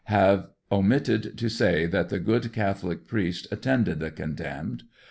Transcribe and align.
Have 0.05 0.47
omitted 0.71 1.37
to 1.37 1.47
say 1.47 1.85
that 1.85 2.09
the 2.09 2.17
good 2.19 2.51
Catholic 2.51 3.05
priest 3.05 3.45
attended 3.51 3.99
the 3.99 4.09
condemned. 4.09 4.81